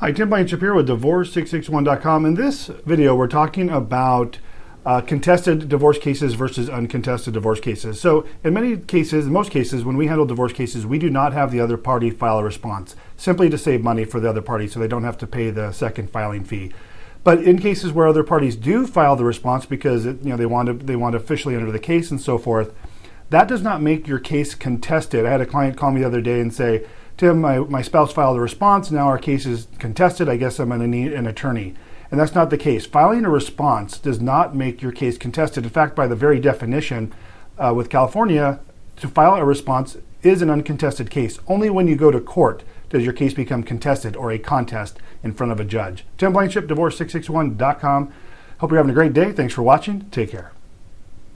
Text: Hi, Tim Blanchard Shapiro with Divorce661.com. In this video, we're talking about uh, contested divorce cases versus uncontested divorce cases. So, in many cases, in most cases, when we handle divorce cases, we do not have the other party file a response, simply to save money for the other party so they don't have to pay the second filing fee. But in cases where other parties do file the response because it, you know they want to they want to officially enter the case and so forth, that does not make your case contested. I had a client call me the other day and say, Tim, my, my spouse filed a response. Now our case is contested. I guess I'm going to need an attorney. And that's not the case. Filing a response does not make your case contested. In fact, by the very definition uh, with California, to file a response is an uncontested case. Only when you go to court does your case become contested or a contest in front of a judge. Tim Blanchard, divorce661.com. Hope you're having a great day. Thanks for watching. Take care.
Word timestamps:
Hi, 0.00 0.12
Tim 0.12 0.30
Blanchard 0.30 0.48
Shapiro 0.48 0.76
with 0.76 0.88
Divorce661.com. 0.88 2.24
In 2.24 2.32
this 2.32 2.68
video, 2.86 3.14
we're 3.14 3.28
talking 3.28 3.68
about 3.68 4.38
uh, 4.86 5.02
contested 5.02 5.68
divorce 5.68 5.98
cases 5.98 6.32
versus 6.32 6.70
uncontested 6.70 7.34
divorce 7.34 7.60
cases. 7.60 8.00
So, 8.00 8.26
in 8.42 8.54
many 8.54 8.78
cases, 8.78 9.26
in 9.26 9.32
most 9.34 9.50
cases, 9.50 9.84
when 9.84 9.98
we 9.98 10.06
handle 10.06 10.24
divorce 10.24 10.54
cases, 10.54 10.86
we 10.86 10.98
do 10.98 11.10
not 11.10 11.34
have 11.34 11.52
the 11.52 11.60
other 11.60 11.76
party 11.76 12.08
file 12.08 12.38
a 12.38 12.42
response, 12.42 12.96
simply 13.18 13.50
to 13.50 13.58
save 13.58 13.82
money 13.82 14.06
for 14.06 14.20
the 14.20 14.30
other 14.30 14.40
party 14.40 14.66
so 14.68 14.80
they 14.80 14.88
don't 14.88 15.04
have 15.04 15.18
to 15.18 15.26
pay 15.26 15.50
the 15.50 15.70
second 15.70 16.08
filing 16.08 16.44
fee. 16.44 16.72
But 17.22 17.42
in 17.42 17.58
cases 17.58 17.92
where 17.92 18.08
other 18.08 18.24
parties 18.24 18.56
do 18.56 18.86
file 18.86 19.16
the 19.16 19.26
response 19.26 19.66
because 19.66 20.06
it, 20.06 20.22
you 20.22 20.30
know 20.30 20.38
they 20.38 20.46
want 20.46 20.68
to 20.68 20.72
they 20.72 20.96
want 20.96 21.12
to 21.12 21.18
officially 21.18 21.56
enter 21.56 21.70
the 21.70 21.78
case 21.78 22.10
and 22.10 22.18
so 22.18 22.38
forth, 22.38 22.72
that 23.28 23.48
does 23.48 23.60
not 23.60 23.82
make 23.82 24.08
your 24.08 24.18
case 24.18 24.54
contested. 24.54 25.26
I 25.26 25.30
had 25.30 25.42
a 25.42 25.46
client 25.46 25.76
call 25.76 25.90
me 25.90 26.00
the 26.00 26.06
other 26.06 26.22
day 26.22 26.40
and 26.40 26.54
say, 26.54 26.86
Tim, 27.20 27.38
my, 27.38 27.58
my 27.58 27.82
spouse 27.82 28.14
filed 28.14 28.38
a 28.38 28.40
response. 28.40 28.90
Now 28.90 29.06
our 29.06 29.18
case 29.18 29.44
is 29.44 29.68
contested. 29.78 30.26
I 30.26 30.38
guess 30.38 30.58
I'm 30.58 30.68
going 30.68 30.80
to 30.80 30.86
need 30.86 31.12
an 31.12 31.26
attorney. 31.26 31.74
And 32.10 32.18
that's 32.18 32.34
not 32.34 32.48
the 32.48 32.56
case. 32.56 32.86
Filing 32.86 33.26
a 33.26 33.28
response 33.28 33.98
does 33.98 34.22
not 34.22 34.56
make 34.56 34.80
your 34.80 34.90
case 34.90 35.18
contested. 35.18 35.64
In 35.64 35.68
fact, 35.68 35.94
by 35.94 36.06
the 36.06 36.16
very 36.16 36.40
definition 36.40 37.12
uh, 37.58 37.74
with 37.76 37.90
California, 37.90 38.58
to 38.96 39.06
file 39.06 39.34
a 39.34 39.44
response 39.44 39.98
is 40.22 40.40
an 40.40 40.48
uncontested 40.48 41.10
case. 41.10 41.38
Only 41.46 41.68
when 41.68 41.86
you 41.86 41.94
go 41.94 42.10
to 42.10 42.22
court 42.22 42.62
does 42.88 43.04
your 43.04 43.12
case 43.12 43.34
become 43.34 43.64
contested 43.64 44.16
or 44.16 44.32
a 44.32 44.38
contest 44.38 44.98
in 45.22 45.34
front 45.34 45.52
of 45.52 45.60
a 45.60 45.64
judge. 45.66 46.06
Tim 46.16 46.32
Blanchard, 46.32 46.68
divorce661.com. 46.68 48.14
Hope 48.60 48.70
you're 48.70 48.78
having 48.78 48.92
a 48.92 48.94
great 48.94 49.12
day. 49.12 49.32
Thanks 49.32 49.52
for 49.52 49.62
watching. 49.62 50.08
Take 50.08 50.30
care. 50.30 50.52